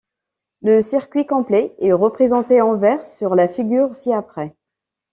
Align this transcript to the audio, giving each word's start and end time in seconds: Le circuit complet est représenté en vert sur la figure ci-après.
Le 0.63 0.81
circuit 0.81 1.27
complet 1.27 1.75
est 1.77 1.93
représenté 1.93 2.59
en 2.59 2.75
vert 2.75 3.05
sur 3.05 3.35
la 3.35 3.47
figure 3.47 3.93
ci-après. 3.93 4.55